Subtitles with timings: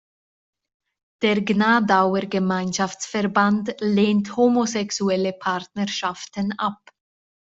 [1.21, 6.89] Der Gnadauer Gemeinschaftsverband lehnt homosexuelle Partnerschaften ab.